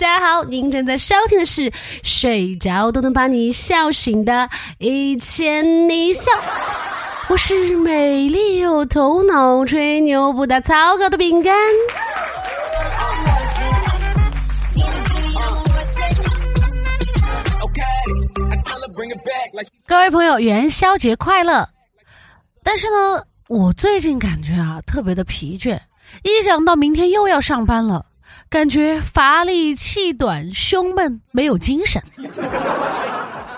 [0.00, 1.70] 大家好，您正在收听的是
[2.02, 4.32] 睡着都能把你笑醒的
[4.78, 6.32] 《一千你笑》，
[7.28, 11.54] 我是美丽有头脑、吹牛不打草稿的饼干。
[19.86, 21.68] 各位朋友，元宵节快乐！
[22.62, 25.78] 但是呢，我最近感觉啊，特别的疲倦，
[26.22, 28.06] 一想到明天又要上班了。
[28.50, 32.02] 感觉乏力、气短、胸闷、没有精神。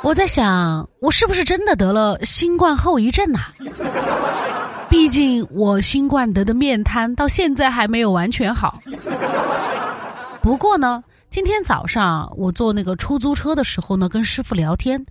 [0.02, 3.40] 我在想，我是不是真的得了新冠后遗症呐？
[4.90, 8.78] 毕竟我新冠得的面瘫到现在还没有完全好。
[10.42, 15.02] 不过呢，今天早上我坐那个出租车的时候呢，跟师傅聊天，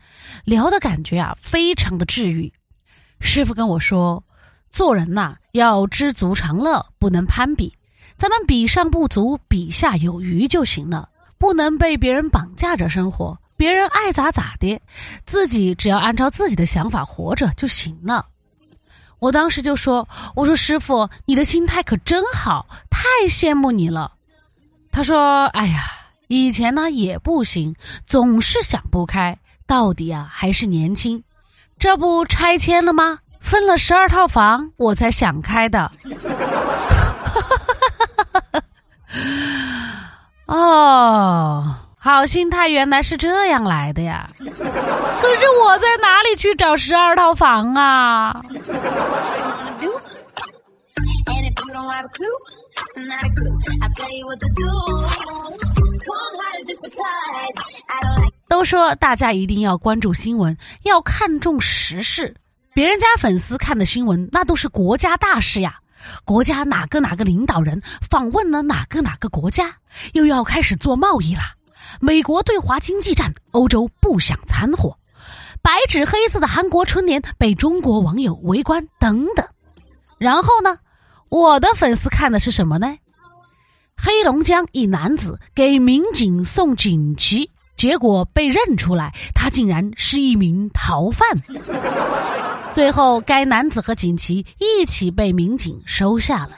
[0.45, 2.54] 聊的感觉啊，非常的治愈。
[3.20, 4.23] 师傅跟我说，
[4.70, 7.74] 做人呐，要知足常乐，不能攀比。
[8.22, 13.36] 咱们比上不足，比下有余就行了，不能被别人绑架着生活。
[13.58, 14.80] 别人爱咋咋的，
[15.26, 18.24] 自己只要按照自己的想法活着就行了。
[19.18, 24.12] 我当时就说：“我说师傅，你的心态可真好，太羡慕你了。”
[24.94, 25.86] 他说：“哎呀，
[26.27, 27.74] 以前呢也不行，
[28.05, 31.24] 总是想不开，到底啊还是年轻。
[31.80, 33.18] 这不拆迁了吗？
[33.40, 35.90] 分了十二套房，我才想开的。”
[40.48, 44.26] 哦，好心态原来是这样来的呀！
[44.40, 48.34] 可是我在哪里去找十二套房啊？
[58.49, 62.35] 都说大家一定要关注新闻，要看重时事。
[62.73, 65.81] 别人家粉丝看的新闻，那都是国家大事呀。
[66.25, 69.74] 国家哪个哪个领导人访问了哪个哪个国家，
[70.14, 71.42] 又要开始做贸易了。
[72.00, 74.96] 美国对华经济战，欧洲不想掺和。
[75.62, 79.46] 白纸黑字的韩国春联被中国网友围观，等等。
[80.18, 80.78] 然后呢，
[81.30, 82.96] 我的粉丝看的是什么呢？
[83.96, 91.28] 黑龙江一男子给民警送锦旗，结果被认出来，他竟然是一名逃犯。
[92.74, 96.52] 最后，该男子和锦旗一起被民警收下了。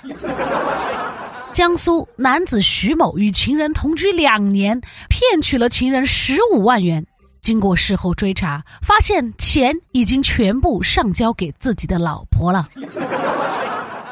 [1.53, 7.01] 江苏男子徐某与情人同居两年，骗取了情人十五万元。
[7.41, 12.67] 经过事后追查，发现钱已经全部上交给自己的老婆了。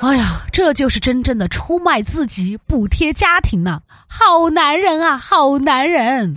[0.01, 3.79] 哎呀，这就是真正的出卖自己补贴家庭呐！
[4.07, 6.35] 好男人啊，好男人！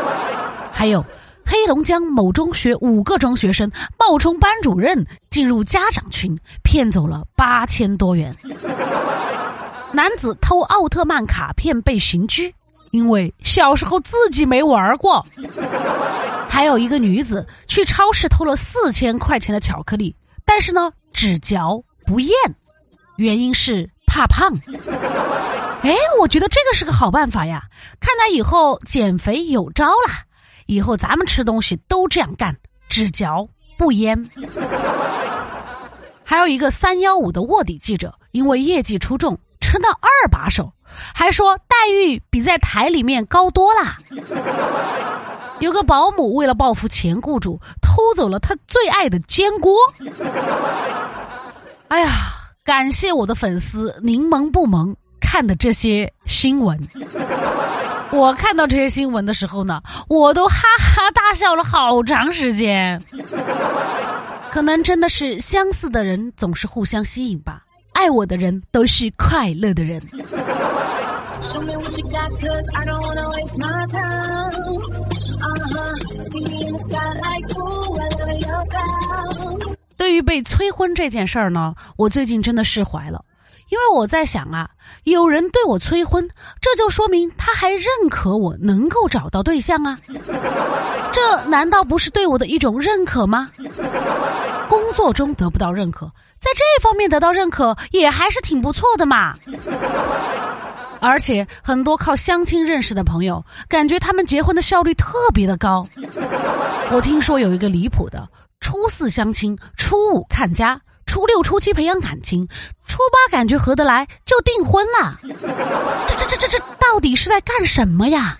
[0.72, 1.04] 还有。
[1.48, 8.34] 黑龙江某中学五个中学生冒充班主任进入家长群，骗走了八千多元。
[9.94, 12.52] 男子偷奥特曼卡片被刑拘，
[12.90, 15.24] 因为小时候自己没玩过。
[16.50, 20.12] 还有一个女子去超市偷了四千块钱的巧克力，
[20.44, 22.34] 但是呢只嚼不咽，
[23.16, 24.52] 原因是怕胖。
[25.82, 27.62] 哎，我觉得这个是个好办法呀，
[28.00, 30.24] 看来以后减肥有招了。
[30.66, 32.56] 以后咱们吃东西都这样干，
[32.88, 33.46] 只嚼
[33.78, 34.20] 不咽。
[36.24, 40.72] 还有一个三幺五的卧底记者，因为业绩出众，成了二把手，
[41.14, 43.96] 还说待遇比在台里面高多啦。
[45.60, 49.72] 有个保姆为了报复前雇主，偷走了他最爱的煎锅。
[51.86, 52.35] 哎呀，
[52.66, 56.76] 感谢我的粉丝柠檬不萌看的这些新闻。
[58.12, 63.00] 我看到这些新闻的时候呢，我都哈哈大笑了好长时间。
[64.50, 67.62] 可能真的是相似的人总是互相吸引吧。
[67.92, 70.00] 爱我的人都是快乐的人。
[79.96, 83.24] 对于被催婚这件事儿呢，我最近真的释怀了。
[83.68, 84.70] 因为我在想啊，
[85.02, 86.28] 有人对我催婚，
[86.60, 89.98] 这就说明他还认可我能够找到对象啊，
[91.12, 93.50] 这难道不是对我的一种认可吗？
[94.68, 96.06] 工作中得不到认可，
[96.38, 99.34] 在这方面得到认可也还是挺不错的嘛。
[101.00, 105.84] 而且很多靠相亲认识的朋友，感觉他们结婚的效率特别的高。
[106.90, 108.28] 我听说有一个离谱的，
[108.66, 110.80] 初四相亲，初五看家。
[111.06, 112.44] 初六、初七培养感情，
[112.84, 115.16] 初八感觉合得来就订婚了。
[115.22, 118.36] 这、这、这、这、这到底是在干什么呀？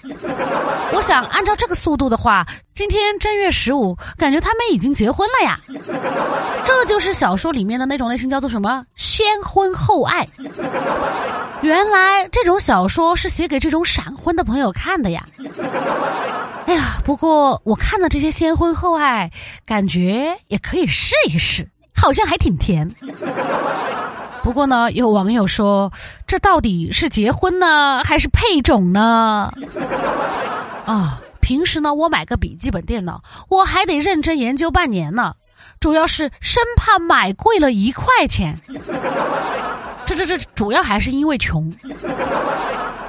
[0.93, 2.45] 我想按照这个速度的话，
[2.75, 5.61] 今天正月十五，感觉他们已经结婚了呀。
[6.65, 10.27] 这就是小说里面的那种类型，叫做什么“先婚后爱”。
[11.63, 15.25] 原来这种小说是写给这种闪婚的朋友看的呀！
[16.67, 19.31] 哎呀，不过我看到这些先婚后爱，
[19.65, 22.89] 感觉也可以试一试，好像还挺甜。
[24.43, 25.93] 不过呢，有网友说，
[26.27, 29.51] 这到底是结婚呢，还是配种呢？
[30.87, 35.35] 啊，平时呢，我买个笔记本电脑，我还得认真研究半年呢，
[35.79, 38.57] 主要是生怕买贵了一块钱。
[40.05, 41.69] 这这这，主要还是因为穷。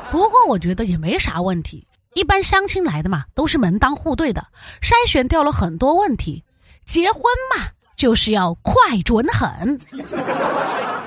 [0.09, 1.85] 不过我觉得也没啥问题，
[2.17, 4.43] 一般相亲来的嘛，都是门当户对的，
[4.81, 6.43] 筛选掉了很多问题。
[6.83, 7.21] 结婚
[7.55, 8.75] 嘛，就是要快
[9.05, 9.79] 准狠。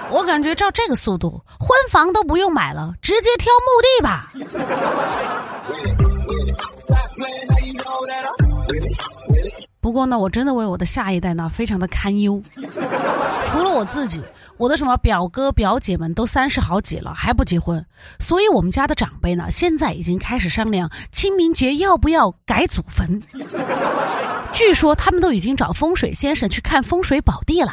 [0.09, 4.29] 我感觉照这个速度，婚房都不用买了，直接挑墓地吧。
[9.81, 12.41] 不过呢，我真的为我的下一代呢，非常的堪忧。
[12.55, 14.23] 除了我自己，
[14.61, 17.83] 我的什么表哥表姐们都三十好几了还不结婚，
[18.19, 23.19] 所以我们家的长辈呢，现在已经开始商量清明节要不要改祖坟。
[24.53, 27.73] 据说他们都已经找风水先生去看风水宝地了。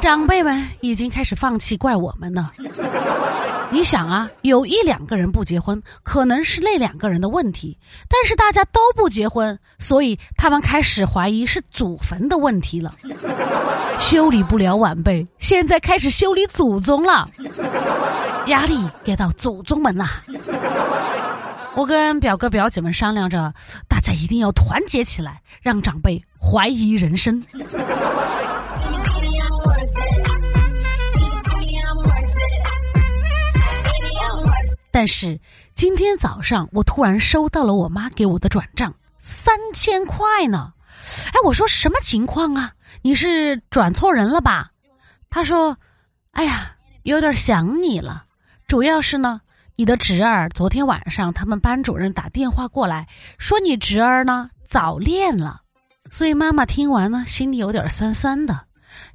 [0.00, 2.52] 长辈们已经开始放弃怪我们了。
[3.70, 7.76] 你想啊，有一两个人不结婚，可能是那两个人的问题；
[8.08, 12.94] 但是大家都不结婚，所以他们开始怀疑是祖坟的问题了。
[13.98, 17.28] 修理不了晚辈，现在开始修理祖宗了，
[18.46, 20.06] 压力给到祖宗们了。
[21.74, 23.52] 我跟表哥表姐们商量着，
[23.88, 27.42] 大家一定要团结起来，让长辈怀疑人生。
[35.06, 35.38] 是
[35.74, 40.72] 今天早上我突然收到了我妈给我的转账三千块呢，
[41.28, 42.72] 哎，我说什么情况啊？
[43.02, 44.70] 你是转错人了吧？
[45.28, 45.76] 她说
[46.32, 48.24] ：“哎呀，有点想你了，
[48.66, 49.40] 主要是呢，
[49.74, 53.06] 你的侄儿昨天晚上他们班主任打电话过来，
[53.38, 55.60] 说你侄儿呢早恋了，
[56.10, 58.64] 所以妈妈听完呢心里有点酸酸的。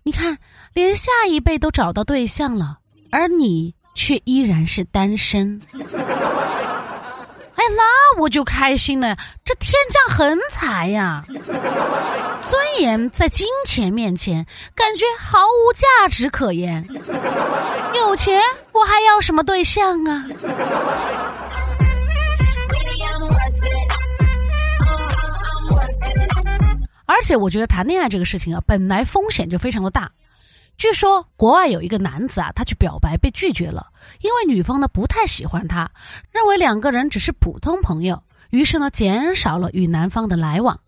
[0.04, 0.38] 你看，
[0.74, 2.78] 连下一辈都找到对象了，
[3.12, 9.16] 而你。”却依然是单身，哎，那我就开心了，
[9.46, 11.24] 这天降横财呀！
[12.42, 16.84] 尊严在金钱面前，感觉毫无价值可言。
[17.94, 18.42] 有钱，
[18.72, 20.26] 我还要什么对象啊？
[27.06, 30.10] 而且，我觉得谈恋爱这个事情啊，本来风险就非常的大。
[30.82, 33.86] 据说国外有一个男子啊，他去表白被拒绝了，
[34.22, 35.88] 因为女方呢不太喜欢他，
[36.32, 38.20] 认为两个人只是普通朋友，
[38.50, 40.80] 于是呢减少了与男方的来往。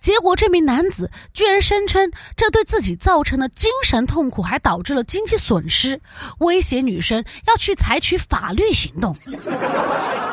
[0.00, 6.00] 结果这名男子居然声称这对自己造成了精神痛苦，还导致了经济损失，
[6.38, 9.14] 威胁女生要去采取法律行动。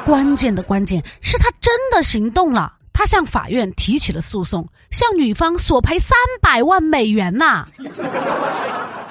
[0.05, 7.67] 关键的关键是他真的行动了，他向法院提起了诉讼，向女方索赔三百万美元呐。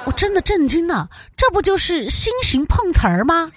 [0.04, 3.50] 我真的震惊了，这不就是新型碰瓷儿吗？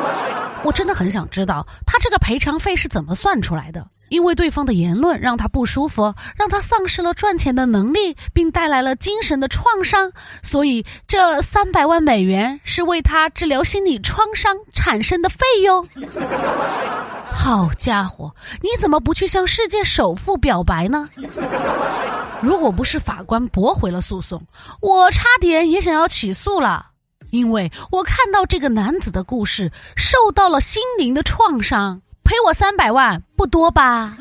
[0.64, 3.86] 我真的很想知道他这个赔偿费是怎么算出来的。
[4.08, 10.12] 因为对方的言论让他不舒服，让他丧失了赚钱的能力，并带来了精神的创伤，
[10.42, 15.88] 所以这三百万美元是为他治疗心理创伤产生的费用。
[17.34, 21.08] 好家伙，你怎么不去向世界首富表白呢？
[22.40, 24.40] 如果不是法官驳回了诉讼，
[24.80, 26.86] 我差点也想要起诉了，
[27.30, 34.16] 因为我看到这个男子的故事受到了心灵的创伤，赔我三百万不多吧？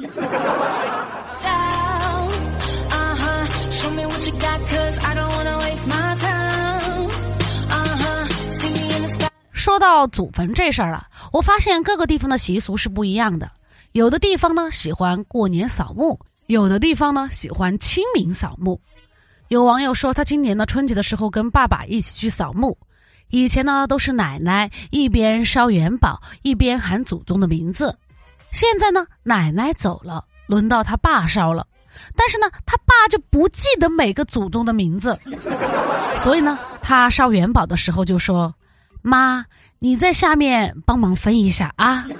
[9.51, 13.49] 说到祖坟这事儿了，我发现各个地方的习俗是不一样的，
[13.93, 16.19] 有的地方呢喜欢过年扫墓。
[16.47, 18.77] 有的地方呢喜欢清明扫墓，
[19.47, 22.77] 有网友说他今年的春节的时候跟爸爸一起去扫墓，
[23.29, 27.95] 以前呢都是奶奶一边烧元宝一边喊祖宗的名字，
[28.51, 31.65] 现在呢奶奶走了，轮到他爸烧了，
[32.17, 35.17] 但是呢他爸就不记得每个祖宗的名字，
[36.17, 38.53] 所以呢他烧元宝的时候就说
[39.01, 39.45] ：“妈，
[39.79, 42.05] 你在下面帮忙分一下啊。”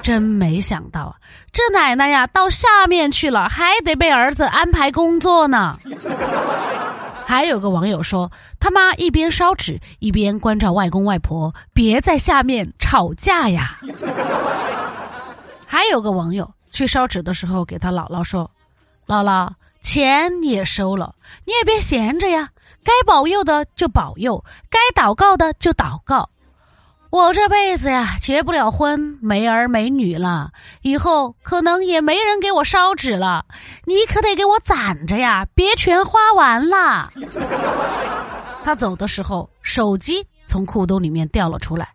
[0.00, 1.14] 真没想到，
[1.52, 5.76] 这奶奶呀到下面去了，还得被儿子安排工作呢。
[7.26, 13.76] 还有个网友说，他妈一边烧纸一边关照外公外婆，别在下面吵架呀。
[15.66, 18.50] 还有个网友去烧纸的时候，给他姥姥说
[19.06, 19.50] ：“姥姥，
[19.82, 21.14] 钱你也收了，
[21.44, 22.48] 你也别闲着呀，
[22.88, 26.30] 该保佑的就保佑，该祷告的就祷告。”
[27.12, 33.44] 我这辈子呀，结不了婚，没儿没女了，以后可能也没人给我烧纸了。
[33.84, 37.10] 你可得给我攒着呀，别全花完了。
[38.64, 41.90] 他走的时候，手机从裤兜里面掉了出来，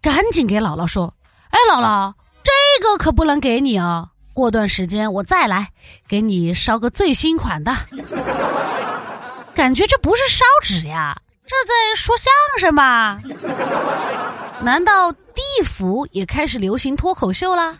[0.00, 1.12] 赶紧给姥姥说
[1.50, 2.12] ：“哎，姥姥，
[2.44, 2.52] 这
[2.84, 4.10] 个可不能给你啊！
[4.32, 5.70] 过段时间我再来
[6.06, 7.72] 给你烧个最新款的。”
[9.56, 13.18] 感觉这不是烧纸呀，这在说相声吧？
[14.60, 17.74] 难道地府也开始流行脱口秀啦？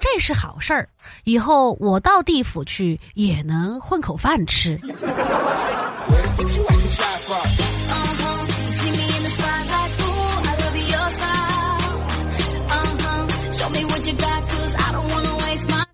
[0.00, 0.88] 这是好事儿，
[1.22, 4.76] 以后我到地府去也能混口饭吃。